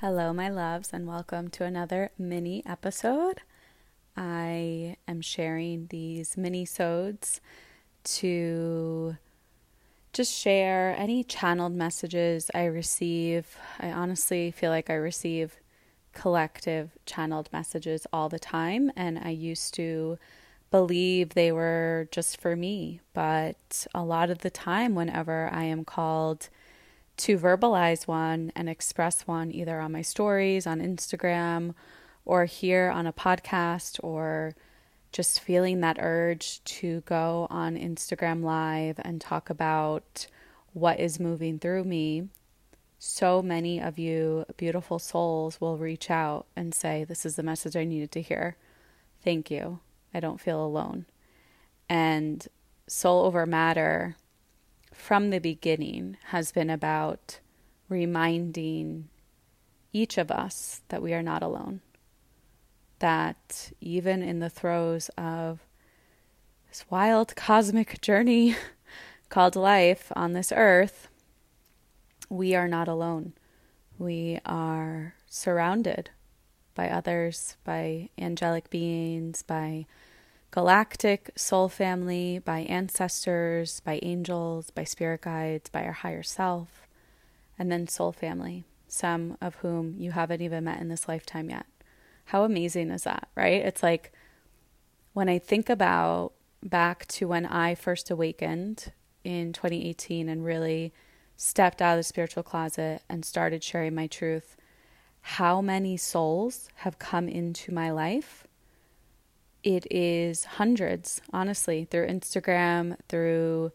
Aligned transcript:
Hello, 0.00 0.32
my 0.32 0.48
loves, 0.48 0.94
and 0.94 1.06
welcome 1.06 1.48
to 1.48 1.64
another 1.64 2.10
mini 2.16 2.62
episode. 2.64 3.42
I 4.16 4.96
am 5.06 5.20
sharing 5.20 5.88
these 5.88 6.38
mini 6.38 6.64
sodes 6.64 7.42
to 8.04 9.18
just 10.14 10.32
share 10.32 10.96
any 10.96 11.22
channeled 11.22 11.74
messages 11.74 12.50
I 12.54 12.64
receive. 12.64 13.58
I 13.78 13.92
honestly 13.92 14.50
feel 14.50 14.70
like 14.70 14.88
I 14.88 14.94
receive 14.94 15.58
collective 16.14 16.92
channeled 17.04 17.50
messages 17.52 18.06
all 18.10 18.30
the 18.30 18.38
time, 18.38 18.90
and 18.96 19.18
I 19.18 19.28
used 19.28 19.74
to 19.74 20.18
believe 20.70 21.34
they 21.34 21.52
were 21.52 22.08
just 22.10 22.40
for 22.40 22.56
me, 22.56 23.02
but 23.12 23.86
a 23.94 24.02
lot 24.02 24.30
of 24.30 24.38
the 24.38 24.48
time, 24.48 24.94
whenever 24.94 25.50
I 25.52 25.64
am 25.64 25.84
called 25.84 26.48
to 27.20 27.38
verbalize 27.38 28.06
one 28.06 28.50
and 28.56 28.68
express 28.68 29.26
one 29.26 29.52
either 29.52 29.78
on 29.78 29.92
my 29.92 30.02
stories 30.02 30.66
on 30.66 30.80
Instagram 30.80 31.74
or 32.24 32.46
here 32.46 32.90
on 32.90 33.06
a 33.06 33.12
podcast 33.12 34.00
or 34.02 34.54
just 35.12 35.40
feeling 35.40 35.80
that 35.80 35.98
urge 36.00 36.64
to 36.64 37.02
go 37.02 37.46
on 37.50 37.76
Instagram 37.76 38.42
Live 38.42 38.98
and 39.02 39.20
talk 39.20 39.50
about 39.50 40.26
what 40.72 40.98
is 40.98 41.20
moving 41.20 41.58
through 41.58 41.84
me. 41.84 42.28
So 42.98 43.42
many 43.42 43.80
of 43.80 43.98
you 43.98 44.46
beautiful 44.56 44.98
souls 44.98 45.60
will 45.60 45.76
reach 45.76 46.10
out 46.10 46.46
and 46.54 46.74
say, 46.74 47.04
This 47.04 47.26
is 47.26 47.36
the 47.36 47.42
message 47.42 47.76
I 47.76 47.84
needed 47.84 48.12
to 48.12 48.22
hear. 48.22 48.56
Thank 49.22 49.50
you. 49.50 49.80
I 50.14 50.20
don't 50.20 50.40
feel 50.40 50.64
alone. 50.64 51.06
And 51.88 52.46
Soul 52.86 53.24
Over 53.24 53.46
Matter 53.46 54.16
from 55.00 55.30
the 55.30 55.38
beginning 55.38 56.16
has 56.26 56.52
been 56.52 56.70
about 56.70 57.40
reminding 57.88 59.08
each 59.92 60.18
of 60.18 60.30
us 60.30 60.82
that 60.88 61.02
we 61.02 61.14
are 61.14 61.22
not 61.22 61.42
alone. 61.42 61.80
That 63.00 63.72
even 63.80 64.22
in 64.22 64.38
the 64.38 64.50
throes 64.50 65.08
of 65.16 65.60
this 66.68 66.84
wild 66.90 67.34
cosmic 67.34 68.00
journey 68.00 68.54
called 69.30 69.56
life 69.56 70.12
on 70.14 70.34
this 70.34 70.52
earth, 70.54 71.08
we 72.28 72.54
are 72.54 72.68
not 72.68 72.86
alone. 72.86 73.32
We 73.98 74.38
are 74.44 75.14
surrounded 75.26 76.10
by 76.74 76.88
others, 76.88 77.56
by 77.64 78.10
angelic 78.18 78.70
beings, 78.70 79.42
by 79.42 79.86
galactic 80.50 81.30
soul 81.36 81.68
family, 81.68 82.38
by 82.38 82.60
ancestors, 82.60 83.80
by 83.80 84.00
angels, 84.02 84.70
by 84.70 84.84
spirit 84.84 85.22
guides, 85.22 85.70
by 85.70 85.84
our 85.84 85.92
higher 85.92 86.22
self, 86.22 86.88
and 87.58 87.70
then 87.70 87.86
soul 87.86 88.12
family, 88.12 88.64
some 88.88 89.36
of 89.40 89.56
whom 89.56 89.94
you 89.98 90.10
haven't 90.12 90.40
even 90.40 90.64
met 90.64 90.80
in 90.80 90.88
this 90.88 91.08
lifetime 91.08 91.50
yet. 91.50 91.66
How 92.26 92.44
amazing 92.44 92.90
is 92.90 93.04
that, 93.04 93.28
right? 93.36 93.64
It's 93.64 93.82
like 93.82 94.12
when 95.12 95.28
I 95.28 95.38
think 95.38 95.68
about 95.68 96.32
back 96.62 97.06
to 97.08 97.28
when 97.28 97.46
I 97.46 97.74
first 97.74 98.10
awakened 98.10 98.92
in 99.24 99.52
2018 99.52 100.28
and 100.28 100.44
really 100.44 100.92
stepped 101.36 101.80
out 101.80 101.94
of 101.94 101.98
the 101.98 102.04
spiritual 102.04 102.42
closet 102.42 103.02
and 103.08 103.24
started 103.24 103.62
sharing 103.62 103.94
my 103.94 104.06
truth, 104.06 104.56
how 105.22 105.60
many 105.60 105.96
souls 105.96 106.68
have 106.76 106.98
come 106.98 107.28
into 107.28 107.72
my 107.72 107.90
life 107.90 108.46
it 109.62 109.86
is 109.90 110.44
hundreds, 110.44 111.20
honestly, 111.32 111.84
through 111.84 112.06
Instagram, 112.06 112.96
through 113.08 113.72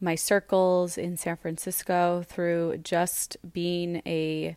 my 0.00 0.14
circles 0.14 0.98
in 0.98 1.16
San 1.16 1.36
Francisco, 1.36 2.24
through 2.26 2.78
just 2.78 3.36
being 3.52 4.02
a 4.04 4.56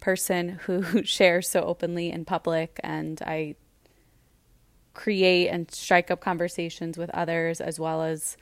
person 0.00 0.60
who 0.64 1.02
shares 1.04 1.48
so 1.48 1.62
openly 1.62 2.10
in 2.10 2.24
public. 2.24 2.78
And 2.82 3.20
I 3.26 3.54
create 4.94 5.48
and 5.48 5.70
strike 5.70 6.10
up 6.10 6.20
conversations 6.20 6.98
with 6.98 7.08
others 7.10 7.60
as 7.60 7.80
well 7.80 8.02
as 8.02 8.36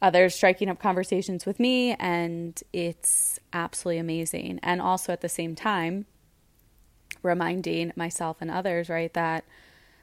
others 0.00 0.34
striking 0.34 0.70
up 0.70 0.80
conversations 0.80 1.44
with 1.44 1.60
me. 1.60 1.94
And 1.98 2.58
it's 2.72 3.38
absolutely 3.52 3.98
amazing. 3.98 4.60
And 4.62 4.80
also 4.80 5.12
at 5.12 5.20
the 5.20 5.28
same 5.28 5.54
time 5.54 6.06
reminding 7.22 7.92
myself 7.96 8.38
and 8.40 8.50
others 8.50 8.88
right 8.88 9.12
that 9.12 9.44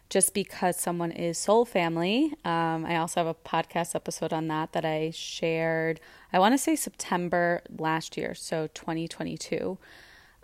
just 0.09 0.33
because 0.33 0.77
someone 0.77 1.11
is 1.11 1.37
soul 1.37 1.65
family. 1.65 2.33
Um, 2.43 2.85
I 2.85 2.97
also 2.97 3.21
have 3.21 3.27
a 3.27 3.33
podcast 3.33 3.95
episode 3.95 4.33
on 4.33 4.47
that 4.47 4.73
that 4.73 4.85
I 4.85 5.11
shared, 5.11 5.99
I 6.31 6.39
want 6.39 6.53
to 6.53 6.57
say 6.57 6.75
September 6.75 7.61
last 7.77 8.17
year, 8.17 8.35
so 8.35 8.67
2022. 8.73 9.77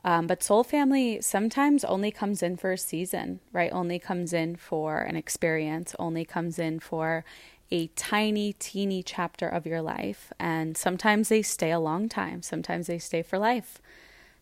Um, 0.04 0.26
but 0.26 0.42
soul 0.42 0.64
family 0.64 1.22
sometimes 1.22 1.84
only 1.84 2.10
comes 2.10 2.42
in 2.42 2.58
for 2.58 2.72
a 2.72 2.78
season, 2.78 3.40
right? 3.54 3.72
Only 3.72 4.00
comes 4.00 4.34
in 4.34 4.56
for 4.56 4.98
an 4.98 5.16
experience, 5.16 5.96
only 6.00 6.26
comes 6.26 6.58
in 6.58 6.80
for 6.80 7.24
a 7.70 7.88
tiny, 7.88 8.54
teeny 8.54 9.04
chapter 9.04 9.48
of 9.48 9.68
your 9.68 9.82
life. 9.82 10.34
And 10.40 10.76
sometimes 10.76 11.30
they 11.30 11.44
stay 11.44 11.72
a 11.72 11.80
long 11.80 12.10
time, 12.10 12.42
sometimes 12.42 12.88
they 12.88 12.98
stay 12.98 13.22
for 13.22 13.38
life, 13.38 13.80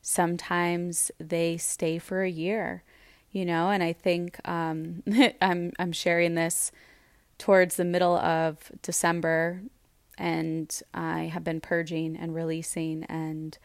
sometimes 0.01 1.12
they 1.19 1.57
stay 1.57 2.00
for 2.00 2.24
a 2.24 2.30
year 2.30 2.84
you 3.31 3.45
know? 3.45 3.69
And 3.69 3.84
i 3.84 3.94
think 3.94 4.40
um, 4.47 5.03
i'm 5.41 5.72
i'm 5.79 5.91
sharing 5.91 6.35
this 6.35 6.72
towards 7.38 7.75
the 7.75 7.85
middle 7.85 8.17
of 8.17 8.72
december 8.81 9.62
and 10.17 10.81
i 10.94 11.23
have 11.23 11.44
been 11.44 11.62
purging 11.62 12.18
and 12.18 12.35
releasing 12.35 13.03
and 13.06 13.57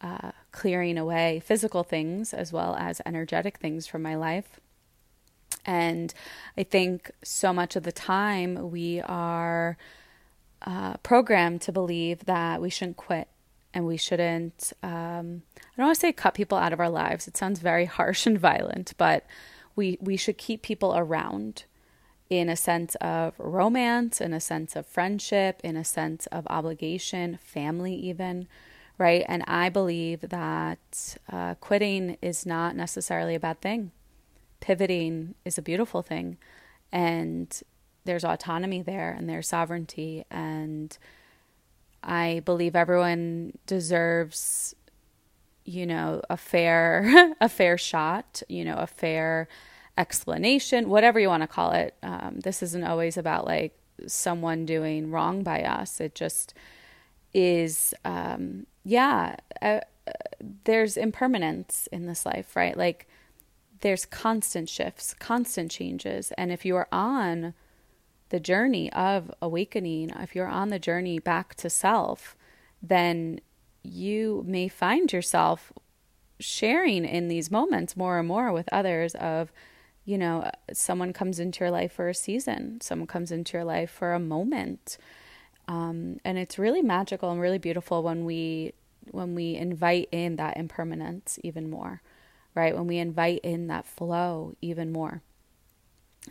uh, 0.00 0.32
clearing 0.52 0.98
away 0.98 1.40
physical 1.44 1.82
things 1.82 2.34
as 2.34 2.52
well 2.52 2.76
as 2.78 3.00
energetic 3.06 3.56
things 3.56 3.86
from 3.86 4.02
my 4.02 4.14
life. 4.14 4.60
And 5.64 6.12
i 6.58 6.62
think 6.62 7.10
so 7.22 7.52
much 7.52 7.74
of 7.74 7.84
the 7.84 7.92
time 7.92 8.70
we 8.70 9.00
are 9.00 9.78
uh, 10.62 10.96
programmed 10.98 11.62
to 11.62 11.72
believe 11.72 12.26
that 12.26 12.60
we 12.60 12.68
shouldn't 12.70 12.96
quit 12.98 13.28
and 13.74 13.86
we 13.86 13.96
shouldn't 13.96 14.72
um, 14.82 15.42
i 15.56 15.76
don't 15.76 15.86
want 15.86 15.94
to 15.94 16.00
say 16.00 16.12
cut 16.12 16.34
people 16.34 16.56
out 16.56 16.72
of 16.72 16.80
our 16.80 16.90
lives 16.90 17.28
it 17.28 17.36
sounds 17.36 17.60
very 17.60 17.84
harsh 17.98 18.26
and 18.26 18.38
violent 18.38 18.94
but 18.96 19.26
we 19.76 19.98
we 20.00 20.16
should 20.16 20.38
keep 20.38 20.62
people 20.62 20.94
around 20.96 21.64
in 22.30 22.48
a 22.48 22.56
sense 22.56 22.94
of 22.96 23.34
romance 23.38 24.20
in 24.20 24.32
a 24.32 24.40
sense 24.40 24.76
of 24.76 24.86
friendship 24.86 25.60
in 25.62 25.76
a 25.76 25.84
sense 25.84 26.26
of 26.26 26.46
obligation 26.48 27.38
family 27.42 27.94
even 27.94 28.46
right? 28.98 29.24
And 29.28 29.42
i 29.46 29.68
believe 29.68 30.20
that 30.22 31.16
uh, 31.30 31.54
quitting 31.56 32.16
is 32.22 32.46
not 32.46 32.76
necessarily 32.76 33.34
a 33.34 33.40
bad 33.40 33.60
thing. 33.60 33.90
Pivoting 34.60 35.34
is 35.44 35.58
a 35.58 35.62
beautiful 35.62 36.02
thing. 36.02 36.38
And 36.92 37.60
there's 38.04 38.24
autonomy 38.24 38.82
there 38.82 39.10
and 39.10 39.28
there's 39.28 39.48
sovereignty 39.48 40.24
and 40.30 40.96
I 42.04 42.42
believe 42.44 42.76
everyone 42.76 43.58
deserves, 43.66 44.74
you 45.64 45.86
know, 45.86 46.22
a 46.28 46.36
fair 46.36 47.34
a 47.40 47.48
fair 47.48 47.78
shot, 47.78 48.42
you 48.48 48.64
know, 48.64 48.76
a 48.76 48.86
fair 48.86 49.48
explanation, 49.96 50.88
whatever 50.88 51.18
you 51.18 51.28
want 51.28 51.42
to 51.42 51.46
call 51.46 51.72
it. 51.72 51.94
Um, 52.02 52.40
this 52.40 52.62
isn't 52.62 52.84
always 52.84 53.16
about 53.16 53.46
like 53.46 53.76
someone 54.06 54.66
doing 54.66 55.10
wrong 55.10 55.42
by 55.42 55.62
us. 55.62 56.00
It 56.00 56.14
just 56.14 56.54
is, 57.32 57.94
um, 58.04 58.66
yeah. 58.84 59.36
Uh, 59.62 59.80
there's 60.64 60.96
impermanence 60.96 61.88
in 61.90 62.06
this 62.06 62.26
life, 62.26 62.54
right? 62.56 62.76
Like 62.76 63.08
there's 63.80 64.04
constant 64.04 64.68
shifts, 64.68 65.14
constant 65.14 65.70
changes, 65.70 66.32
and 66.36 66.52
if 66.52 66.64
you 66.64 66.76
are 66.76 66.88
on 66.92 67.54
the 68.30 68.40
journey 68.40 68.92
of 68.92 69.30
awakening, 69.40 70.10
if 70.10 70.34
you're 70.34 70.48
on 70.48 70.68
the 70.68 70.78
journey 70.78 71.18
back 71.18 71.54
to 71.56 71.70
self, 71.70 72.36
then 72.82 73.40
you 73.82 74.44
may 74.46 74.68
find 74.68 75.12
yourself 75.12 75.72
sharing 76.40 77.04
in 77.04 77.28
these 77.28 77.50
moments 77.50 77.96
more 77.96 78.18
and 78.18 78.26
more 78.26 78.52
with 78.52 78.68
others 78.72 79.14
of 79.14 79.52
you 80.04 80.18
know 80.18 80.50
someone 80.72 81.12
comes 81.12 81.38
into 81.38 81.60
your 81.60 81.70
life 81.70 81.92
for 81.92 82.08
a 82.08 82.14
season 82.14 82.80
someone 82.80 83.06
comes 83.06 83.30
into 83.30 83.56
your 83.56 83.64
life 83.64 83.90
for 83.90 84.12
a 84.12 84.20
moment. 84.20 84.98
Um, 85.66 86.18
and 86.24 86.36
it's 86.36 86.58
really 86.58 86.82
magical 86.82 87.30
and 87.30 87.40
really 87.40 87.58
beautiful 87.58 88.02
when 88.02 88.24
we 88.24 88.72
when 89.10 89.34
we 89.34 89.54
invite 89.54 90.08
in 90.12 90.36
that 90.36 90.56
impermanence 90.56 91.38
even 91.42 91.70
more 91.70 92.02
right? 92.54 92.74
When 92.74 92.86
we 92.86 92.98
invite 92.98 93.40
in 93.42 93.66
that 93.66 93.86
flow 93.86 94.54
even 94.60 94.92
more 94.92 95.22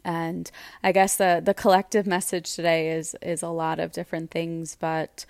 and 0.04 0.50
I 0.84 0.92
guess 0.92 1.18
the 1.18 1.42
the 1.44 1.54
collective 1.54 2.06
message 2.08 2.56
today 2.56 2.92
is 2.92 3.16
is 3.22 3.42
a 3.42 3.50
lot 3.50 3.80
of 3.80 3.92
different 3.92 4.32
things, 4.32 4.76
but 4.80 5.26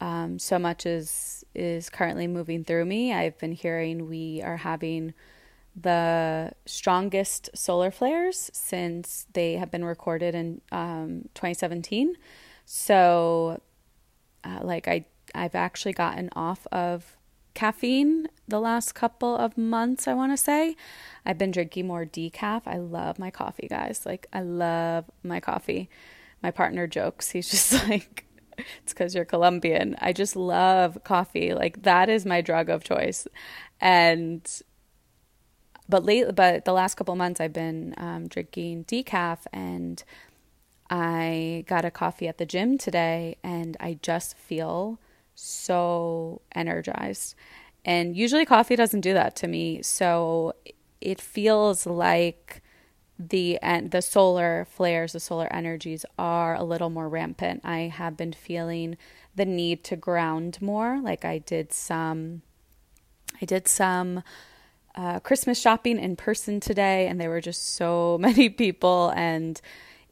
um, 0.00 0.38
so 0.38 0.58
much 0.58 0.86
is 0.86 1.44
is 1.54 1.90
currently 1.90 2.26
moving 2.26 2.64
through 2.64 2.84
me. 2.84 3.12
I've 3.12 3.38
been 3.38 3.52
hearing 3.52 4.08
we 4.08 4.42
are 4.42 4.58
having 4.58 5.14
the 5.76 6.52
strongest 6.66 7.50
solar 7.54 7.90
flares 7.90 8.50
since 8.52 9.26
they 9.32 9.54
have 9.54 9.70
been 9.70 9.84
recorded 9.84 10.34
in 10.34 10.60
um, 10.70 11.28
2017. 11.34 12.16
So, 12.64 13.60
uh, 14.44 14.60
like 14.62 14.88
I 14.88 15.06
I've 15.34 15.54
actually 15.54 15.92
gotten 15.92 16.30
off 16.36 16.66
of 16.70 17.16
caffeine 17.54 18.28
the 18.46 18.60
last 18.60 18.94
couple 18.94 19.36
of 19.36 19.56
months, 19.56 20.06
I 20.06 20.14
want 20.14 20.32
to 20.32 20.36
say. 20.36 20.76
I've 21.24 21.38
been 21.38 21.50
drinking 21.50 21.86
more 21.86 22.04
decaf. 22.04 22.62
I 22.66 22.76
love 22.76 23.18
my 23.18 23.30
coffee, 23.30 23.68
guys. 23.68 24.04
Like, 24.04 24.26
I 24.32 24.40
love 24.40 25.06
my 25.22 25.40
coffee. 25.40 25.88
My 26.42 26.50
partner 26.50 26.86
jokes. 26.86 27.30
He's 27.30 27.50
just 27.50 27.72
like, 27.88 28.26
it's 28.82 28.92
because 28.92 29.14
you're 29.14 29.24
Colombian. 29.24 29.96
I 30.00 30.12
just 30.12 30.36
love 30.36 31.02
coffee. 31.04 31.54
Like, 31.54 31.82
that 31.82 32.08
is 32.08 32.26
my 32.26 32.40
drug 32.40 32.68
of 32.68 32.84
choice. 32.84 33.26
And, 33.80 34.46
but 35.88 36.04
lately, 36.04 36.32
but 36.32 36.64
the 36.64 36.72
last 36.72 36.96
couple 36.96 37.16
months, 37.16 37.40
I've 37.40 37.52
been 37.52 37.94
um, 37.96 38.28
drinking 38.28 38.84
decaf 38.84 39.38
and 39.52 40.02
I 40.90 41.64
got 41.66 41.86
a 41.86 41.90
coffee 41.90 42.28
at 42.28 42.38
the 42.38 42.46
gym 42.46 42.76
today 42.76 43.36
and 43.42 43.76
I 43.80 43.98
just 44.02 44.36
feel 44.36 44.98
so 45.34 46.40
energized. 46.54 47.34
And 47.84 48.16
usually 48.16 48.46
coffee 48.46 48.76
doesn't 48.76 49.02
do 49.02 49.12
that 49.14 49.36
to 49.36 49.48
me. 49.48 49.82
So 49.82 50.54
it 51.00 51.20
feels 51.20 51.86
like 51.86 52.62
the 53.18 53.58
and 53.62 53.90
the 53.90 54.02
solar 54.02 54.66
flares, 54.70 55.12
the 55.12 55.20
solar 55.20 55.52
energies 55.52 56.04
are 56.18 56.54
a 56.54 56.64
little 56.64 56.90
more 56.90 57.08
rampant. 57.08 57.60
I 57.64 57.92
have 57.94 58.16
been 58.16 58.32
feeling 58.32 58.96
the 59.36 59.44
need 59.44 59.84
to 59.84 59.96
ground 59.96 60.60
more. 60.60 61.00
Like 61.00 61.24
I 61.24 61.38
did 61.38 61.72
some 61.72 62.42
I 63.40 63.44
did 63.44 63.68
some 63.68 64.22
uh, 64.94 65.20
Christmas 65.20 65.60
shopping 65.60 65.98
in 65.98 66.16
person 66.16 66.60
today, 66.60 67.06
and 67.06 67.20
there 67.20 67.30
were 67.30 67.40
just 67.40 67.74
so 67.74 68.18
many 68.20 68.48
people 68.48 69.12
and 69.14 69.60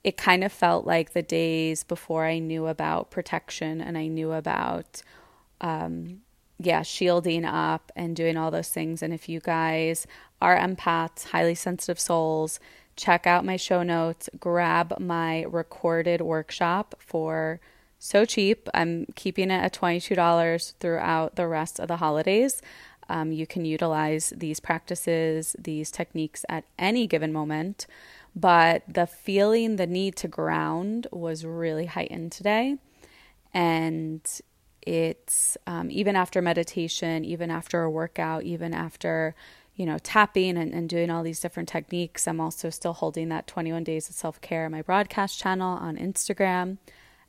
it 0.05 0.17
kind 0.17 0.43
of 0.43 0.53
felt 0.53 0.87
like 0.87 1.13
the 1.13 1.23
days 1.23 1.85
before 1.85 2.25
I 2.27 2.39
knew 2.39 2.67
about 2.67 3.11
protection 3.11 3.81
and 3.81 3.97
I 3.97 4.09
knew 4.09 4.33
about, 4.33 5.03
um, 5.61 6.23
yeah, 6.59 6.83
shielding 6.83 7.45
up 7.45 7.93
and 7.95 8.17
doing 8.17 8.37
all 8.37 8.51
those 8.51 8.69
things. 8.69 9.03
And 9.03 9.13
if 9.15 9.29
you 9.29 9.41
guys 9.41 10.07
are 10.41 10.59
empaths, 10.59 11.29
highly 11.29 11.55
sensitive 11.55 12.01
souls, 12.01 12.59
check 12.97 13.27
out 13.27 13.45
my 13.45 13.57
show 13.57 13.83
notes, 13.83 14.29
grab 14.41 14.99
my 14.99 15.45
recorded 15.45 16.21
workshop 16.21 16.97
for 16.99 17.61
so 17.99 18.25
cheap. 18.25 18.69
I'm 18.75 19.07
keeping 19.15 19.51
it 19.53 19.63
at 19.63 19.73
$22 19.73 20.75
throughout 20.81 21.37
the 21.37 21.47
rest 21.47 21.79
of 21.79 21.87
the 21.87 21.99
holidays. 21.99 22.61
Um, 23.09 23.31
you 23.31 23.47
can 23.47 23.65
utilize 23.65 24.33
these 24.37 24.59
practices, 24.59 25.55
these 25.59 25.91
techniques 25.93 26.45
at 26.49 26.65
any 26.79 27.07
given 27.07 27.33
moment 27.33 27.87
but 28.35 28.83
the 28.89 29.07
feeling, 29.07 29.77
the 29.77 29.87
need 29.87 30.17
to 30.17 30.29
ground 30.29 31.07
was 31.13 31.45
really 31.45 31.87
heightened 31.87 32.33
today. 32.33 32.77
And 33.53 34.21
it's 34.81 35.57
um, 35.67 35.91
even 35.91 36.17
after 36.17 36.41
meditation, 36.41 37.25
even 37.25 37.51
after 37.51 37.83
a 37.83 37.91
workout, 37.91 38.45
even 38.45 38.73
after, 38.73 39.35
you 39.77 39.85
know, 39.85 39.99
tapping 39.99 40.57
and, 40.57 40.73
and 40.73 40.89
doing 40.89 41.11
all 41.11 41.23
these 41.23 41.41
different 41.41 41.69
techniques, 41.69 42.27
I'm 42.27 42.41
also 42.41 42.71
still 42.71 42.95
holding 42.95 43.29
that 43.29 43.47
21 43.47 43.85
days 43.85 44.09
of 44.09 44.15
self 44.15 44.41
care, 44.41 44.69
my 44.71 44.83
broadcast 44.83 45.39
channel 45.39 45.77
on 45.77 45.97
Instagram 45.97 46.79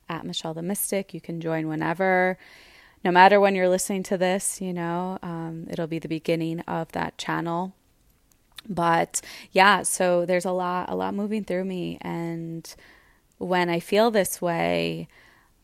at 0.08 0.24
Michelle 0.24 0.54
the 0.54 0.62
Mystic. 0.62 1.12
You 1.12 1.20
can 1.20 1.40
join 1.40 1.68
whenever. 1.68 2.38
No 3.04 3.10
matter 3.10 3.38
when 3.38 3.54
you're 3.54 3.68
listening 3.68 4.02
to 4.04 4.16
this, 4.16 4.62
you 4.62 4.72
know, 4.72 5.18
um, 5.22 5.66
it'll 5.70 5.86
be 5.86 5.98
the 5.98 6.08
beginning 6.08 6.60
of 6.60 6.90
that 6.92 7.18
channel 7.18 7.74
but 8.68 9.20
yeah 9.52 9.82
so 9.82 10.24
there's 10.24 10.44
a 10.44 10.52
lot 10.52 10.88
a 10.88 10.94
lot 10.94 11.14
moving 11.14 11.44
through 11.44 11.64
me. 11.64 11.98
And 12.00 12.72
when 13.38 13.68
i 13.68 13.80
feel 13.80 14.10
this 14.10 14.40
way 14.40 15.08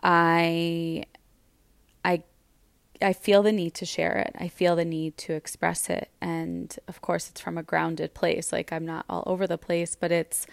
i 0.02 1.04
i 2.04 2.22
i 3.00 3.12
feel 3.12 3.42
the 3.42 3.52
need 3.52 3.74
to 3.74 3.86
share 3.86 4.16
it. 4.18 4.34
I 4.38 4.48
feel 4.48 4.76
the 4.76 4.84
need 4.84 5.16
to 5.18 5.32
express 5.32 5.88
it. 5.88 6.10
And 6.20 6.76
of 6.88 7.00
course 7.00 7.30
it's 7.30 7.40
from 7.40 7.56
a 7.58 7.62
grounded 7.62 8.14
place. 8.14 8.52
Like 8.52 8.72
i'm 8.72 8.86
not 8.86 9.04
all 9.08 9.22
over 9.26 9.46
the 9.46 9.58
place 9.58 9.96
but 9.96 10.12
it's 10.12 10.46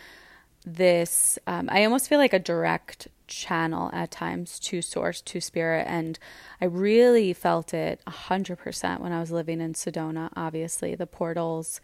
this 0.66 1.40
um, 1.48 1.70
i 1.72 1.84
almost 1.86 2.10
feel 2.10 2.20
like 2.20 2.34
a 2.34 2.40
direct 2.40 3.08
channel 3.28 3.90
at 3.94 4.12
times 4.12 4.60
to 4.60 4.82
source 4.82 5.22
to 5.22 5.40
spirit. 5.42 5.86
And 5.90 6.18
i 6.62 6.66
really 6.66 7.34
felt 7.34 7.74
it 7.74 8.02
100% 8.08 9.00
when 9.00 9.12
i 9.12 9.20
was 9.20 9.32
living 9.32 9.62
in 9.62 9.74
sedona 9.74 10.30
obviously 10.36 10.96
the 10.96 11.08
portals 11.08 11.80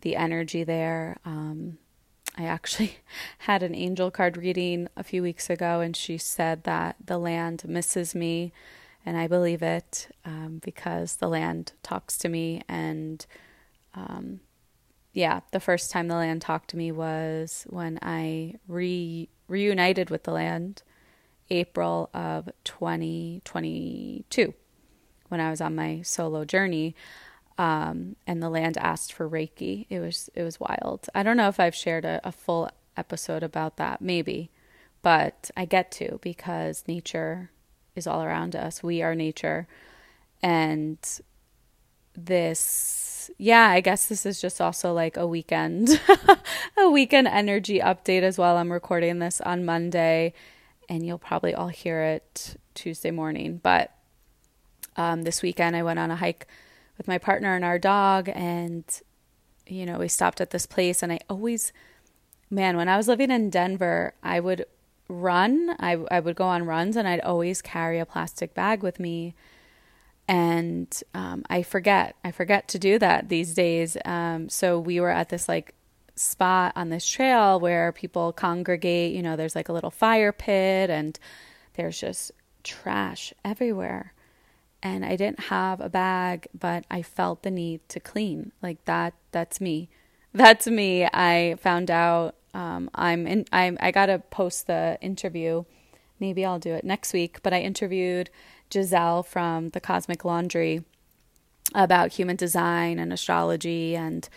the 0.00 0.16
energy 0.16 0.64
there. 0.64 1.18
Um, 1.24 1.78
I 2.36 2.44
actually 2.44 2.98
had 3.38 3.62
an 3.62 3.74
angel 3.74 4.10
card 4.10 4.36
reading 4.36 4.88
a 4.96 5.02
few 5.02 5.22
weeks 5.22 5.48
ago, 5.50 5.80
and 5.80 5.96
she 5.96 6.18
said 6.18 6.64
that 6.64 6.96
the 7.04 7.18
land 7.18 7.64
misses 7.66 8.14
me, 8.14 8.52
and 9.04 9.16
I 9.16 9.26
believe 9.26 9.62
it 9.62 10.08
um, 10.24 10.60
because 10.64 11.16
the 11.16 11.28
land 11.28 11.72
talks 11.82 12.18
to 12.18 12.28
me. 12.28 12.62
And 12.68 13.24
um, 13.94 14.40
yeah, 15.12 15.40
the 15.52 15.60
first 15.60 15.90
time 15.90 16.08
the 16.08 16.14
land 16.16 16.42
talked 16.42 16.70
to 16.70 16.76
me 16.76 16.92
was 16.92 17.66
when 17.70 17.98
I 18.02 18.56
re- 18.68 19.28
reunited 19.48 20.10
with 20.10 20.24
the 20.24 20.32
land, 20.32 20.82
April 21.48 22.10
of 22.12 22.50
2022, 22.64 24.52
when 25.28 25.40
I 25.40 25.50
was 25.50 25.60
on 25.60 25.74
my 25.76 26.02
solo 26.02 26.44
journey 26.44 26.94
um, 27.58 28.16
and 28.26 28.42
the 28.42 28.50
land 28.50 28.76
asked 28.78 29.12
for 29.12 29.28
Reiki. 29.28 29.86
It 29.88 30.00
was 30.00 30.30
it 30.34 30.42
was 30.42 30.60
wild. 30.60 31.08
I 31.14 31.22
don't 31.22 31.36
know 31.36 31.48
if 31.48 31.58
I've 31.58 31.74
shared 31.74 32.04
a, 32.04 32.20
a 32.24 32.32
full 32.32 32.70
episode 32.96 33.42
about 33.42 33.76
that, 33.76 34.00
maybe, 34.00 34.50
but 35.02 35.50
I 35.56 35.64
get 35.64 35.90
to 35.92 36.18
because 36.22 36.84
nature 36.86 37.50
is 37.94 38.06
all 38.06 38.22
around 38.22 38.54
us. 38.54 38.82
We 38.82 39.02
are 39.02 39.14
nature, 39.14 39.66
and 40.42 40.98
this, 42.14 43.30
yeah, 43.38 43.68
I 43.68 43.80
guess 43.80 44.06
this 44.06 44.26
is 44.26 44.40
just 44.40 44.60
also 44.60 44.92
like 44.92 45.16
a 45.16 45.26
weekend, 45.26 46.00
a 46.78 46.90
weekend 46.90 47.26
energy 47.26 47.80
update 47.80 48.22
as 48.22 48.38
well. 48.38 48.56
I'm 48.56 48.72
recording 48.72 49.18
this 49.18 49.40
on 49.40 49.64
Monday, 49.64 50.34
and 50.88 51.06
you'll 51.06 51.18
probably 51.18 51.54
all 51.54 51.68
hear 51.68 52.02
it 52.02 52.56
Tuesday 52.74 53.10
morning. 53.10 53.60
But 53.62 53.92
um, 54.96 55.22
this 55.22 55.40
weekend, 55.42 55.74
I 55.74 55.82
went 55.82 55.98
on 55.98 56.10
a 56.10 56.16
hike 56.16 56.46
with 56.96 57.08
my 57.08 57.18
partner 57.18 57.54
and 57.54 57.64
our 57.64 57.78
dog 57.78 58.28
and 58.34 58.84
you 59.66 59.84
know 59.84 59.98
we 59.98 60.08
stopped 60.08 60.40
at 60.40 60.50
this 60.50 60.66
place 60.66 61.02
and 61.02 61.12
i 61.12 61.18
always 61.28 61.72
man 62.50 62.76
when 62.76 62.88
i 62.88 62.96
was 62.96 63.08
living 63.08 63.30
in 63.30 63.50
denver 63.50 64.14
i 64.22 64.38
would 64.40 64.64
run 65.08 65.74
i, 65.78 65.92
I 66.10 66.20
would 66.20 66.36
go 66.36 66.44
on 66.44 66.64
runs 66.64 66.96
and 66.96 67.06
i'd 67.06 67.20
always 67.20 67.62
carry 67.62 67.98
a 67.98 68.06
plastic 68.06 68.54
bag 68.54 68.82
with 68.82 68.98
me. 69.00 69.34
And 70.28 70.90
um, 71.14 71.44
i 71.48 71.62
forget 71.62 72.16
i 72.24 72.32
forget 72.32 72.66
to 72.68 72.78
do 72.80 72.98
that 72.98 73.28
these 73.28 73.54
days. 73.54 73.96
Um, 74.04 74.48
so 74.48 74.80
we 74.80 74.98
were 74.98 75.10
at 75.10 75.28
this 75.28 75.48
like 75.48 75.74
spot 76.16 76.72
on 76.74 76.88
this 76.88 77.06
trail 77.06 77.60
where 77.60 77.92
people 77.92 78.32
congregate 78.32 79.14
you 79.14 79.22
know 79.22 79.36
there's 79.36 79.54
like 79.54 79.68
a 79.68 79.72
little 79.72 79.90
fire 79.90 80.32
pit 80.32 80.90
and 80.90 81.18
there's 81.74 82.00
just 82.00 82.32
trash 82.64 83.32
everywhere 83.44 84.12
and 84.82 85.04
I 85.04 85.16
didn't 85.16 85.40
have 85.40 85.80
a 85.80 85.88
bag, 85.88 86.48
but 86.58 86.84
I 86.90 87.02
felt 87.02 87.42
the 87.42 87.50
need 87.50 87.86
to 87.88 88.00
clean. 88.00 88.52
Like 88.62 88.84
that 88.84 89.14
that's 89.32 89.60
me. 89.60 89.88
That's 90.36 90.66
me. 90.66 91.06
I 91.06 91.56
found 91.60 91.90
out 91.90 92.34
um, 92.52 92.90
I'm 92.94 93.26
in 93.26 93.46
I'm 93.52 93.78
I 93.80 93.90
gotta 93.90 94.18
post 94.18 94.66
the 94.66 94.98
interview. 95.00 95.64
Maybe 96.20 96.44
I'll 96.44 96.58
do 96.58 96.74
it 96.74 96.84
next 96.84 97.14
week, 97.14 97.42
but 97.42 97.54
I 97.54 97.60
interviewed 97.60 98.28
Giselle 98.70 99.22
from 99.22 99.70
the 99.70 99.80
Cosmic 99.80 100.26
Laundry 100.26 100.84
about 101.74 102.12
human 102.12 102.36
design 102.36 102.98
and 102.98 103.14
astrology 103.14 103.96
and 103.96 104.28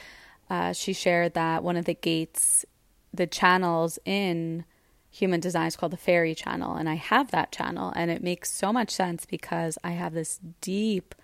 uh, 0.49 0.71
she 0.73 0.93
shared 0.93 1.33
that 1.33 1.63
one 1.63 1.75
of 1.75 1.85
the 1.85 1.93
gates 1.93 2.65
the 3.13 3.27
channels 3.27 3.99
in 4.05 4.65
human 5.09 5.39
design. 5.39 5.67
Is 5.67 5.75
called 5.75 5.91
the 5.91 5.97
fairy 5.97 6.35
channel 6.35 6.75
and 6.75 6.87
i 6.87 6.95
have 6.95 7.31
that 7.31 7.51
channel 7.51 7.91
and 7.95 8.11
it 8.11 8.23
makes 8.23 8.51
so 8.51 8.71
much 8.71 8.91
sense 8.91 9.25
because 9.25 9.77
i 9.83 9.91
have 9.91 10.13
this 10.13 10.39
deep 10.61 11.15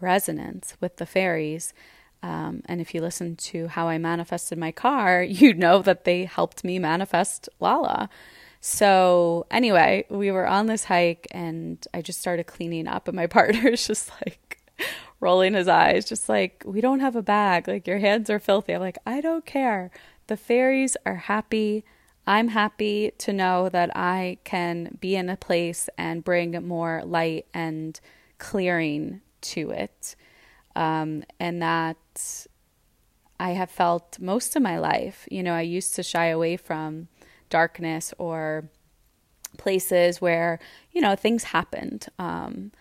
resonance 0.00 0.76
with 0.80 0.96
the 0.96 1.06
fairies. 1.06 1.74
Um, 2.20 2.62
and 2.66 2.80
if 2.80 2.94
you 2.94 3.00
listen 3.00 3.36
to 3.36 3.68
how 3.68 3.88
i 3.88 3.98
manifested 3.98 4.58
my 4.58 4.72
car 4.72 5.22
you 5.28 5.54
know 5.54 5.82
that 5.82 6.04
they 6.04 6.24
helped 6.24 6.64
me 6.64 6.78
manifest 6.78 7.48
lala. 7.60 8.08
So 8.60 9.46
anyway 9.50 10.04
we 10.08 10.30
were 10.30 10.46
on 10.46 10.66
this 10.66 10.84
hike 10.84 11.26
and 11.30 11.86
i 11.92 12.00
just 12.02 12.20
started 12.20 12.46
cleaning 12.46 12.88
up 12.88 13.08
and 13.08 13.16
my 13.16 13.26
partner's 13.38 13.86
just 13.86 14.10
like 14.24 14.62
rolling 15.20 15.54
his 15.54 15.68
eyes 15.68 16.04
just 16.04 16.28
like 16.28 16.62
we 16.66 16.80
don't 16.80 17.00
have 17.00 17.16
a 17.16 17.22
bag. 17.22 17.68
Like 17.68 17.86
your 17.86 17.98
hands 17.98 18.30
are 18.30 18.38
filthy. 18.38 18.72
I'm 18.72 18.80
like 18.80 18.98
i 19.04 19.20
don't 19.20 19.44
care. 19.44 19.90
The 20.28 20.36
fairies 20.36 20.96
are 21.06 21.16
happy 21.16 21.84
I'm 22.28 22.48
happy 22.48 23.12
to 23.24 23.32
know 23.32 23.68
that 23.70 23.90
I 23.96 24.38
can 24.44 24.98
be 25.00 25.16
in 25.16 25.28
a 25.30 25.36
place 25.36 25.88
and 25.96 26.22
bring 26.22 26.50
more 26.66 27.02
light 27.04 27.46
and 27.54 27.98
clearing 28.36 29.22
to 29.52 29.70
it. 29.70 30.14
Um, 30.76 31.24
and 31.40 31.62
that 31.62 32.46
I 33.40 33.50
have 33.52 33.70
felt 33.70 34.18
most 34.20 34.56
of 34.56 34.62
my 34.62 34.78
life. 34.78 35.26
You 35.30 35.42
know, 35.42 35.54
I 35.54 35.62
used 35.62 35.94
to 35.96 36.02
shy 36.02 36.26
away 36.26 36.56
from 36.58 37.08
darkness 37.48 38.12
or 38.18 38.68
places 39.56 40.20
where, 40.20 40.58
you 40.92 41.00
know, 41.00 41.16
things 41.16 41.44
happened. 41.44 42.08
Um, 42.18 42.72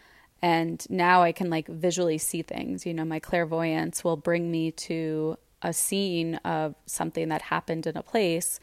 And 0.42 0.86
now 0.90 1.24
I 1.24 1.32
can 1.32 1.50
like 1.50 1.68
visually 1.68 2.20
see 2.20 2.44
things. 2.44 2.86
You 2.86 2.94
know, 2.94 3.06
my 3.06 3.20
clairvoyance 3.20 4.04
will 4.04 4.18
bring 4.18 4.52
me 4.52 4.72
to 4.72 5.38
a 5.62 5.74
scene 5.74 6.36
of 6.46 6.76
something 6.86 7.30
that 7.30 7.42
happened 7.42 7.88
in 7.88 7.98
a 7.98 8.04
place. 8.04 8.60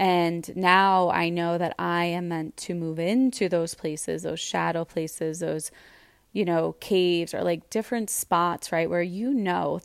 And 0.00 0.56
now 0.56 1.10
I 1.10 1.28
know 1.28 1.58
that 1.58 1.74
I 1.78 2.06
am 2.06 2.28
meant 2.28 2.56
to 2.56 2.74
move 2.74 2.98
into 2.98 3.50
those 3.50 3.74
places, 3.74 4.22
those 4.22 4.40
shadow 4.40 4.82
places, 4.86 5.40
those, 5.40 5.70
you 6.32 6.46
know, 6.46 6.74
caves 6.80 7.34
or 7.34 7.44
like 7.44 7.68
different 7.68 8.08
spots, 8.08 8.72
right? 8.72 8.88
Where 8.88 9.02
you 9.02 9.34
know 9.34 9.82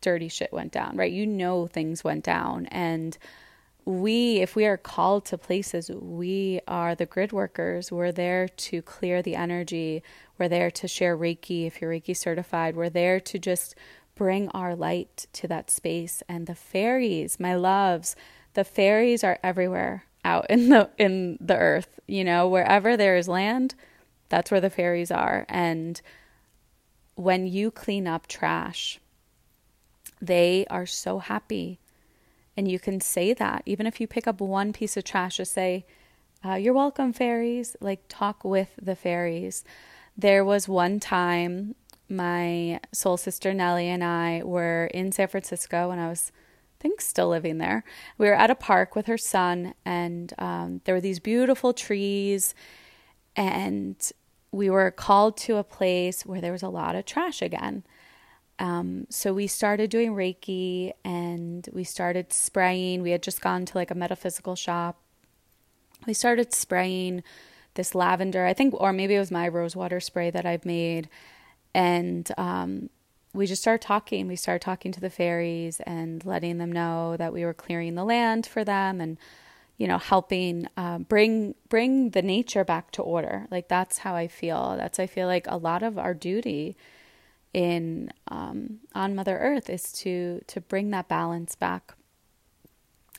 dirty 0.00 0.28
shit 0.28 0.52
went 0.52 0.70
down, 0.70 0.96
right? 0.96 1.10
You 1.10 1.26
know 1.26 1.66
things 1.66 2.04
went 2.04 2.22
down. 2.22 2.66
And 2.66 3.18
we, 3.84 4.36
if 4.36 4.54
we 4.54 4.64
are 4.64 4.76
called 4.76 5.24
to 5.24 5.36
places, 5.38 5.90
we 5.90 6.60
are 6.68 6.94
the 6.94 7.06
grid 7.06 7.32
workers. 7.32 7.90
We're 7.90 8.12
there 8.12 8.46
to 8.46 8.80
clear 8.80 9.22
the 9.22 9.34
energy. 9.34 10.04
We're 10.38 10.48
there 10.48 10.70
to 10.70 10.86
share 10.86 11.18
Reiki 11.18 11.66
if 11.66 11.80
you're 11.80 11.90
Reiki 11.90 12.16
certified. 12.16 12.76
We're 12.76 12.90
there 12.90 13.18
to 13.18 13.40
just 13.40 13.74
bring 14.14 14.50
our 14.50 14.76
light 14.76 15.26
to 15.32 15.48
that 15.48 15.68
space. 15.68 16.22
And 16.28 16.46
the 16.46 16.54
fairies, 16.54 17.40
my 17.40 17.56
loves, 17.56 18.14
the 18.58 18.64
fairies 18.64 19.22
are 19.22 19.38
everywhere 19.40 20.04
out 20.24 20.50
in 20.50 20.68
the 20.68 20.90
in 20.98 21.38
the 21.40 21.56
earth. 21.56 22.00
You 22.08 22.24
know, 22.24 22.48
wherever 22.48 22.96
there 22.96 23.16
is 23.16 23.28
land, 23.28 23.76
that's 24.30 24.50
where 24.50 24.60
the 24.60 24.68
fairies 24.68 25.12
are. 25.12 25.46
And 25.48 26.00
when 27.14 27.46
you 27.46 27.70
clean 27.70 28.08
up 28.08 28.26
trash, 28.26 28.98
they 30.20 30.66
are 30.70 30.86
so 30.86 31.20
happy 31.20 31.78
and 32.56 32.66
you 32.68 32.80
can 32.80 33.00
say 33.00 33.32
that. 33.32 33.62
Even 33.64 33.86
if 33.86 34.00
you 34.00 34.08
pick 34.08 34.26
up 34.26 34.40
one 34.40 34.72
piece 34.72 34.96
of 34.96 35.04
trash, 35.04 35.36
just 35.36 35.52
say, 35.52 35.86
uh, 36.44 36.54
You're 36.54 36.74
welcome, 36.74 37.12
fairies. 37.12 37.76
Like, 37.80 38.00
talk 38.08 38.42
with 38.42 38.70
the 38.82 38.96
fairies. 38.96 39.62
There 40.16 40.44
was 40.44 40.66
one 40.66 40.98
time 40.98 41.76
my 42.08 42.80
soul 42.92 43.18
sister 43.18 43.54
Nellie 43.54 43.88
and 43.88 44.02
I 44.02 44.42
were 44.42 44.86
in 44.92 45.12
San 45.12 45.28
Francisco 45.28 45.90
when 45.90 46.00
I 46.00 46.08
was, 46.08 46.32
think, 46.80 47.00
still 47.00 47.28
living 47.28 47.58
there. 47.58 47.84
We 48.16 48.26
were 48.26 48.34
at 48.34 48.50
a 48.50 48.54
park 48.54 48.94
with 48.94 49.06
her 49.06 49.18
son, 49.18 49.74
and 49.84 50.32
um, 50.38 50.80
there 50.84 50.94
were 50.94 51.00
these 51.00 51.20
beautiful 51.20 51.72
trees, 51.72 52.54
and 53.36 53.96
we 54.50 54.70
were 54.70 54.90
called 54.90 55.36
to 55.38 55.56
a 55.56 55.64
place 55.64 56.24
where 56.24 56.40
there 56.40 56.52
was 56.52 56.62
a 56.62 56.68
lot 56.68 56.96
of 56.96 57.04
trash 57.04 57.42
again. 57.42 57.84
Um, 58.58 59.06
so 59.08 59.32
we 59.32 59.46
started 59.46 59.90
doing 59.90 60.14
Reiki 60.14 60.92
and 61.04 61.68
we 61.72 61.84
started 61.84 62.32
spraying. 62.32 63.02
We 63.02 63.12
had 63.12 63.22
just 63.22 63.40
gone 63.40 63.64
to 63.66 63.78
like 63.78 63.90
a 63.90 63.94
metaphysical 63.94 64.56
shop. 64.56 65.00
We 66.06 66.14
started 66.14 66.52
spraying 66.52 67.22
this 67.74 67.94
lavender, 67.94 68.46
I 68.46 68.54
think, 68.54 68.74
or 68.76 68.92
maybe 68.92 69.14
it 69.14 69.20
was 69.20 69.30
my 69.30 69.46
rosewater 69.46 70.00
spray 70.00 70.30
that 70.30 70.44
I've 70.44 70.64
made. 70.64 71.08
And 71.74 72.28
um, 72.36 72.90
we 73.32 73.46
just 73.46 73.62
started 73.62 73.86
talking. 73.86 74.26
We 74.26 74.36
started 74.36 74.62
talking 74.62 74.92
to 74.92 75.00
the 75.00 75.10
fairies 75.10 75.80
and 75.80 76.24
letting 76.24 76.58
them 76.58 76.72
know 76.72 77.16
that 77.16 77.32
we 77.32 77.44
were 77.44 77.54
clearing 77.54 77.94
the 77.94 78.04
land 78.04 78.46
for 78.46 78.64
them 78.64 79.00
and, 79.00 79.18
you 79.76 79.86
know, 79.86 79.98
helping 79.98 80.66
uh, 80.76 80.98
bring 80.98 81.54
bring 81.68 82.10
the 82.10 82.22
nature 82.22 82.64
back 82.64 82.90
to 82.92 83.02
order. 83.02 83.46
Like 83.50 83.68
that's 83.68 83.98
how 83.98 84.14
I 84.14 84.28
feel. 84.28 84.76
That's 84.78 84.98
I 84.98 85.06
feel 85.06 85.26
like 85.26 85.46
a 85.48 85.56
lot 85.56 85.82
of 85.82 85.98
our 85.98 86.14
duty 86.14 86.76
in 87.52 88.10
um, 88.28 88.78
on 88.94 89.14
Mother 89.14 89.38
Earth 89.38 89.68
is 89.70 89.92
to 89.92 90.42
to 90.46 90.60
bring 90.60 90.90
that 90.90 91.08
balance 91.08 91.54
back. 91.54 91.94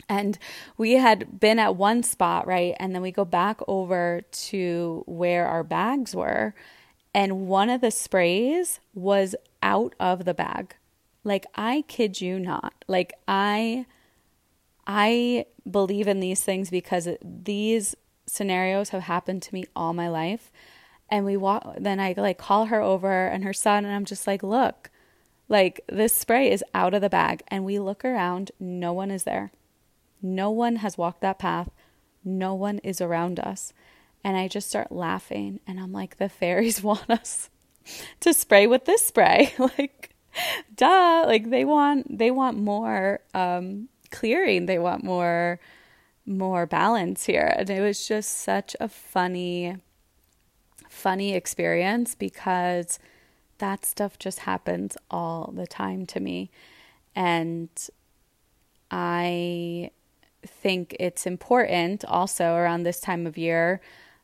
And 0.07 0.39
we 0.77 0.93
had 0.93 1.39
been 1.39 1.59
at 1.59 1.75
one 1.75 2.01
spot, 2.01 2.47
right? 2.47 2.75
And 2.79 2.95
then 2.95 3.01
we 3.01 3.11
go 3.11 3.25
back 3.25 3.59
over 3.67 4.21
to 4.31 5.03
where 5.05 5.45
our 5.45 5.63
bags 5.63 6.15
were. 6.15 6.55
And 7.13 7.47
one 7.47 7.69
of 7.69 7.81
the 7.81 7.91
sprays 7.91 8.79
was 8.93 9.35
out 9.61 9.95
of 9.99 10.25
the 10.25 10.33
bag. 10.33 10.75
Like, 11.23 11.45
I 11.55 11.83
kid 11.87 12.21
you 12.21 12.39
not. 12.39 12.73
Like, 12.87 13.13
I. 13.27 13.85
I 14.91 15.45
believe 15.69 16.07
in 16.07 16.19
these 16.19 16.41
things 16.43 16.71
because 16.71 17.07
these 17.23 17.95
scenarios 18.25 18.89
have 18.89 19.03
happened 19.03 19.43
to 19.43 19.53
me 19.53 19.65
all 19.75 19.93
my 19.93 20.09
life. 20.09 20.51
And 21.09 21.25
we 21.25 21.37
walk 21.37 21.75
then 21.77 21.99
i 21.99 22.13
like 22.17 22.39
call 22.39 22.65
her 22.65 22.81
over 22.81 23.27
and 23.27 23.43
her 23.43 23.53
son 23.53 23.85
and 23.85 23.93
i'm 23.93 24.05
just 24.05 24.25
like 24.25 24.41
look 24.41 24.89
like 25.49 25.81
this 25.89 26.13
spray 26.13 26.51
is 26.51 26.63
out 26.73 26.93
of 26.93 27.01
the 27.01 27.09
bag. 27.09 27.41
And 27.47 27.65
we 27.65 27.79
look 27.79 28.05
around. 28.05 28.51
No 28.59 28.93
one 28.93 29.11
is 29.11 29.23
there. 29.23 29.51
No 30.21 30.51
one 30.51 30.77
has 30.77 30.97
walked 30.97 31.21
that 31.21 31.39
path. 31.39 31.71
No 32.23 32.53
one 32.53 32.77
is 32.79 33.01
around 33.01 33.39
us. 33.39 33.73
And 34.23 34.37
i 34.37 34.47
just 34.47 34.69
start 34.69 34.91
laughing. 34.91 35.59
And 35.67 35.79
i'm 35.79 35.91
like 35.91 36.17
the 36.17 36.29
fairies 36.29 36.83
want 36.83 37.09
us 37.09 37.49
to 38.19 38.33
spray 38.33 38.67
with 38.67 38.85
this 38.85 39.05
spray 39.05 39.53
like 39.59 40.11
duh 40.75 41.23
like 41.25 41.49
they 41.49 41.65
want 41.65 42.17
they 42.17 42.31
want 42.31 42.57
more 42.57 43.19
um 43.33 43.89
clearing 44.11 44.65
they 44.65 44.79
want 44.79 45.03
more 45.03 45.59
more 46.25 46.65
balance 46.65 47.25
here 47.25 47.53
and 47.57 47.69
it 47.69 47.81
was 47.81 48.07
just 48.07 48.39
such 48.39 48.75
a 48.79 48.87
funny 48.87 49.75
funny 50.89 51.33
experience 51.33 52.15
because 52.15 52.99
that 53.59 53.85
stuff 53.85 54.17
just 54.17 54.39
happens 54.39 54.97
all 55.11 55.53
the 55.55 55.67
time 55.67 56.05
to 56.07 56.19
me. 56.19 56.49
And 57.15 57.69
I 58.89 59.91
think 60.45 60.95
it's 60.99 61.25
important 61.27 62.03
also 62.05 62.55
around 62.55 62.83
this 62.83 62.99
time 62.99 63.27
of 63.27 63.37
year. 63.37 63.79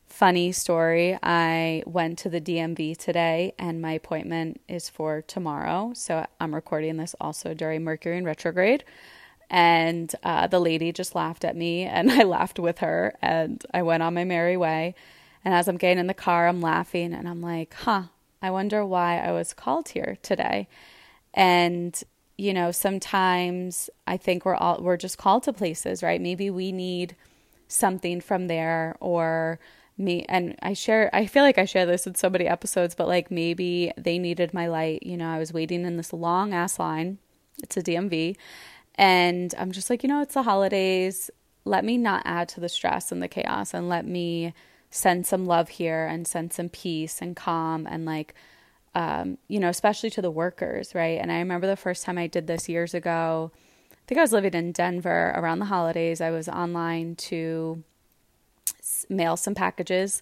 Funny 0.07 0.53
story 0.53 1.17
I 1.21 1.83
went 1.85 2.17
to 2.19 2.29
the 2.29 2.39
DMV 2.39 2.95
today 2.95 3.53
and 3.59 3.81
my 3.81 3.91
appointment 3.91 4.61
is 4.69 4.87
for 4.87 5.21
tomorrow. 5.21 5.91
So 5.93 6.25
I'm 6.39 6.55
recording 6.55 6.95
this 6.95 7.15
also 7.19 7.53
during 7.53 7.83
Mercury 7.83 8.17
in 8.17 8.23
retrograde. 8.23 8.85
And 9.49 10.13
uh, 10.23 10.47
the 10.47 10.59
lady 10.59 10.91
just 10.91 11.15
laughed 11.15 11.43
at 11.43 11.57
me 11.57 11.83
and 11.85 12.11
I 12.11 12.23
laughed 12.23 12.59
with 12.59 12.79
her 12.79 13.15
and 13.21 13.63
I 13.73 13.81
went 13.81 14.03
on 14.03 14.13
my 14.13 14.23
merry 14.23 14.55
way. 14.55 14.95
And 15.43 15.53
as 15.53 15.67
I'm 15.67 15.77
getting 15.77 15.99
in 15.99 16.07
the 16.07 16.13
car, 16.13 16.47
I'm 16.47 16.61
laughing 16.61 17.13
and 17.13 17.27
I'm 17.27 17.41
like, 17.41 17.73
huh, 17.73 18.03
I 18.41 18.51
wonder 18.51 18.85
why 18.85 19.19
I 19.19 19.31
was 19.31 19.53
called 19.53 19.89
here 19.89 20.17
today. 20.21 20.67
And, 21.33 22.01
you 22.37 22.53
know, 22.53 22.71
sometimes 22.71 23.89
I 24.07 24.17
think 24.17 24.45
we're 24.45 24.55
all, 24.55 24.81
we're 24.81 24.97
just 24.97 25.17
called 25.17 25.43
to 25.43 25.53
places, 25.53 26.01
right? 26.01 26.21
Maybe 26.21 26.49
we 26.49 26.71
need 26.71 27.15
something 27.67 28.21
from 28.21 28.47
there 28.47 28.95
or 28.99 29.59
me 29.97 30.25
and 30.27 30.55
I 30.61 30.73
share 30.73 31.09
I 31.13 31.25
feel 31.25 31.43
like 31.43 31.57
I 31.57 31.65
share 31.65 31.85
this 31.85 32.05
in 32.05 32.15
so 32.15 32.29
many 32.29 32.47
episodes, 32.47 32.95
but 32.95 33.07
like 33.07 33.31
maybe 33.31 33.91
they 33.97 34.19
needed 34.19 34.53
my 34.53 34.67
light. 34.67 35.03
You 35.03 35.17
know, 35.17 35.29
I 35.29 35.39
was 35.39 35.53
waiting 35.53 35.85
in 35.85 35.97
this 35.97 36.13
long 36.13 36.53
ass 36.53 36.79
line. 36.79 37.17
It's 37.63 37.77
a 37.77 37.81
DMV. 37.81 38.35
And 38.95 39.53
I'm 39.57 39.71
just 39.71 39.89
like, 39.89 40.03
you 40.03 40.09
know, 40.09 40.21
it's 40.21 40.33
the 40.33 40.43
holidays. 40.43 41.29
Let 41.65 41.83
me 41.83 41.97
not 41.97 42.23
add 42.25 42.49
to 42.49 42.59
the 42.59 42.69
stress 42.69 43.11
and 43.11 43.21
the 43.21 43.27
chaos 43.27 43.73
and 43.73 43.89
let 43.89 44.05
me 44.05 44.53
send 44.95 45.25
some 45.25 45.45
love 45.45 45.69
here 45.69 46.05
and 46.05 46.27
send 46.27 46.53
some 46.53 46.69
peace 46.69 47.21
and 47.21 47.35
calm 47.35 47.85
and 47.85 48.05
like 48.05 48.33
um, 48.93 49.37
you 49.49 49.59
know 49.59 49.67
especially 49.67 50.09
to 50.09 50.21
the 50.21 50.31
workers 50.31 50.95
right 50.95 51.19
and 51.19 51.31
i 51.31 51.39
remember 51.39 51.67
the 51.67 51.75
first 51.75 52.05
time 52.05 52.17
i 52.17 52.27
did 52.27 52.47
this 52.47 52.69
years 52.69 52.93
ago 52.93 53.51
i 53.91 53.95
think 54.07 54.17
i 54.17 54.21
was 54.21 54.31
living 54.31 54.53
in 54.53 54.71
denver 54.71 55.33
around 55.35 55.59
the 55.59 55.65
holidays 55.65 56.21
i 56.21 56.31
was 56.31 56.47
online 56.47 57.13
to 57.17 57.83
mail 59.09 59.35
some 59.35 59.55
packages 59.55 60.21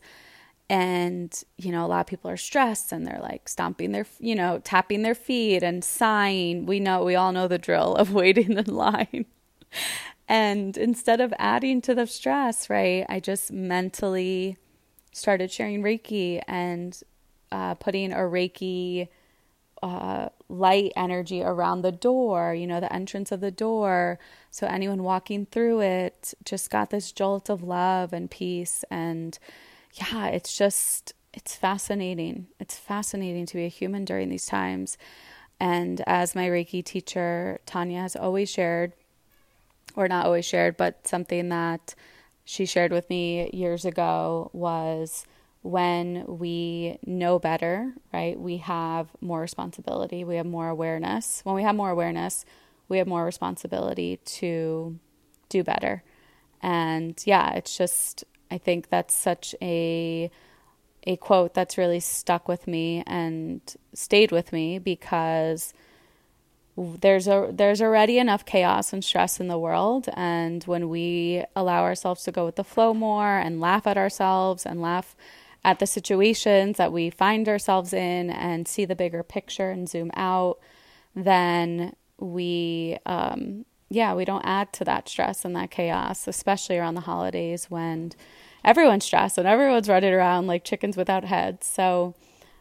and 0.70 1.44
you 1.58 1.72
know 1.72 1.86
a 1.86 1.88
lot 1.88 2.00
of 2.00 2.08
people 2.08 2.32
are 2.32 2.38
stressed 2.38 2.92
and 2.92 3.06
they're 3.06 3.20
like 3.22 3.50
stomping 3.50 3.92
their 3.92 4.06
you 4.20 4.34
know 4.34 4.60
tapping 4.64 5.02
their 5.02 5.16
feet 5.16 5.62
and 5.62 5.84
sighing 5.84 6.66
we 6.66 6.80
know 6.80 7.04
we 7.04 7.16
all 7.16 7.32
know 7.32 7.48
the 7.48 7.58
drill 7.58 7.96
of 7.96 8.14
waiting 8.22 8.54
in 8.58 8.66
line 8.66 9.26
and 10.28 10.78
instead 10.78 11.20
of 11.20 11.34
adding 11.38 11.82
to 11.82 11.94
the 11.94 12.08
stress 12.08 12.70
right 12.70 13.06
i 13.10 13.20
just 13.20 13.52
mentally 13.52 14.58
started 15.14 15.52
sharing 15.52 15.82
Reiki 15.84 16.42
and 16.48 17.00
uh, 17.52 17.76
putting 17.76 18.12
a 18.12 18.18
Reiki 18.18 19.08
uh, 19.82 20.30
light 20.50 20.92
energy 20.96 21.42
around 21.42 21.82
the 21.82 21.92
door, 21.92 22.54
you 22.54 22.66
know, 22.66 22.80
the 22.80 22.92
entrance 22.92 23.32
of 23.32 23.42
the 23.42 23.52
door. 23.52 24.20
So 24.54 24.68
anyone 24.68 25.02
walking 25.02 25.48
through 25.48 25.82
it 25.82 26.36
just 26.46 26.70
got 26.70 26.92
this 26.92 27.12
jolt 27.12 27.50
of 27.50 27.64
love 27.64 28.14
and 28.14 28.30
peace. 28.30 28.86
And 28.92 29.38
yeah, 29.96 30.28
it's 30.28 30.56
just, 30.56 31.16
it's 31.34 31.56
fascinating. 31.56 32.46
It's 32.60 32.78
fascinating 32.78 33.48
to 33.48 33.56
be 33.56 33.66
a 33.66 33.70
human 33.70 34.06
during 34.06 34.30
these 34.30 34.46
times. 34.46 34.96
And 35.60 36.04
as 36.06 36.36
my 36.36 36.48
Reiki 36.48 36.86
teacher, 36.86 37.62
Tanya, 37.66 38.02
has 38.02 38.16
always 38.16 38.48
shared, 38.48 38.94
or 39.96 40.08
not 40.08 40.28
always 40.28 40.46
shared, 40.46 40.78
but 40.78 41.08
something 41.08 41.50
that 41.50 41.96
she 42.46 42.68
shared 42.68 42.92
with 42.92 43.10
me 43.10 43.50
years 43.54 43.86
ago 43.86 44.52
was 44.54 45.26
when 45.64 46.26
we 46.28 47.00
know 47.08 47.40
better, 47.40 47.92
right? 48.14 48.40
We 48.40 48.58
have 48.58 49.08
more 49.20 49.42
responsibility, 49.42 50.24
we 50.24 50.36
have 50.36 50.46
more 50.46 50.70
awareness. 50.70 51.42
When 51.44 51.56
we 51.56 51.64
have 51.64 51.76
more 51.76 51.90
awareness, 51.90 52.46
we 52.94 53.00
have 53.00 53.08
more 53.08 53.26
responsibility 53.26 54.18
to 54.26 54.98
do 55.50 55.64
better. 55.64 56.04
And 56.62 57.22
yeah, 57.26 57.54
it's 57.56 57.78
just, 57.78 58.24
I 58.50 58.58
think 58.58 58.90
that's 58.90 59.14
such 59.14 59.54
a 59.62 60.32
a 61.06 61.18
quote 61.18 61.54
that's 61.54 61.78
really 61.78 62.00
stuck 62.00 62.48
with 62.48 62.66
me 62.66 63.04
and 63.06 63.60
stayed 63.94 64.32
with 64.32 64.54
me 64.54 64.80
because 64.80 65.74
there's 66.78 67.28
a 67.28 67.50
there's 67.52 67.82
already 67.82 68.18
enough 68.18 68.46
chaos 68.46 68.94
and 68.94 69.04
stress 69.04 69.40
in 69.40 69.48
the 69.48 69.60
world 69.60 70.08
and 70.14 70.64
when 70.64 70.90
we 70.90 71.44
allow 71.56 71.84
ourselves 71.84 72.24
to 72.24 72.32
go 72.32 72.46
with 72.46 72.56
the 72.56 72.64
flow 72.64 72.94
more 72.94 73.38
and 73.38 73.60
laugh 73.60 73.86
at 73.86 73.98
ourselves 73.98 74.66
and 74.66 74.82
laugh 74.82 75.16
at 75.64 75.80
the 75.80 75.86
situations 75.86 76.78
that 76.78 76.92
we 76.92 77.10
find 77.10 77.48
ourselves 77.48 77.94
in 77.94 78.30
and 78.30 78.68
see 78.68 78.86
the 78.86 78.96
bigger 78.96 79.24
picture 79.24 79.70
and 79.70 79.88
zoom 79.88 80.10
out 80.16 80.58
then 81.16 81.94
we 82.24 82.98
um, 83.06 83.66
yeah 83.90 84.14
we 84.14 84.26
don't 84.26 84.46
add 84.46 84.72
to 84.74 84.84
that 84.84 85.08
stress 85.10 85.46
and 85.46 85.56
that 85.56 85.70
chaos 85.70 86.28
especially 86.28 86.78
around 86.78 86.96
the 86.96 87.02
holidays 87.02 87.66
when 87.70 88.12
everyone's 88.64 89.06
stressed 89.06 89.38
and 89.38 89.48
everyone's 89.48 89.90
running 89.90 90.14
around 90.14 90.48
like 90.48 90.64
chickens 90.64 90.98
without 90.98 91.24
heads 91.24 91.68
so 91.68 92.16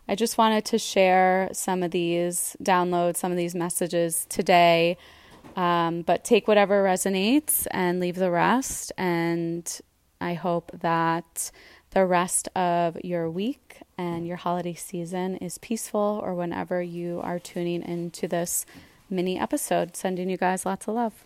I 0.08 0.14
just 0.14 0.36
wanted 0.36 0.64
to 0.66 0.78
share 0.78 1.48
some 1.52 1.82
of 1.82 1.90
these 1.90 2.56
download 2.62 3.16
some 3.16 3.30
of 3.30 3.38
these 3.38 3.54
messages 3.54 4.26
today. 4.28 4.96
Um, 5.56 6.02
but 6.02 6.24
take 6.24 6.48
whatever 6.48 6.82
resonates 6.82 7.66
and 7.70 8.00
leave 8.00 8.16
the 8.16 8.30
rest. 8.30 8.90
And 8.96 9.80
I 10.20 10.34
hope 10.34 10.70
that 10.80 11.50
the 11.90 12.06
rest 12.06 12.48
of 12.56 12.96
your 13.04 13.30
week 13.30 13.78
and 13.98 14.26
your 14.26 14.38
holiday 14.38 14.74
season 14.74 15.36
is 15.36 15.58
peaceful 15.58 16.20
or 16.22 16.34
whenever 16.34 16.82
you 16.82 17.20
are 17.22 17.38
tuning 17.38 17.82
into 17.82 18.26
this 18.26 18.64
mini 19.12 19.38
episode. 19.38 19.96
Sending 19.96 20.28
you 20.28 20.36
guys 20.36 20.66
lots 20.66 20.88
of 20.88 20.94
love. 20.94 21.24